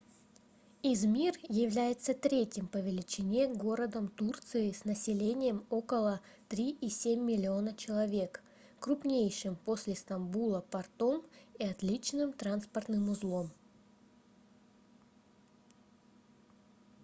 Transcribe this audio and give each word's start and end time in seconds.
измир 0.81 1.35
является 1.47 2.15
третьим 2.15 2.67
по 2.67 2.77
величине 2.77 3.47
городом 3.53 4.07
турции 4.07 4.71
с 4.71 4.83
населением 4.83 5.63
около 5.69 6.19
3,7 6.49 7.17
миллиона 7.17 7.75
человек 7.75 8.41
крупнейшим 8.79 9.55
после 9.57 9.93
стамбула 9.95 10.61
портом 10.61 11.21
и 11.59 11.65
отличным 11.65 12.33
транспортным 12.33 13.09
узлом 13.11 13.51